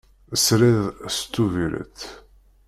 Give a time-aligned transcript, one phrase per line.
[0.43, 0.79] Srid
[1.15, 1.99] seg Tubiret.